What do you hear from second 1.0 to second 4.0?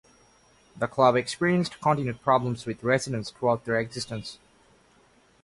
experienced continued problems with residents throughout their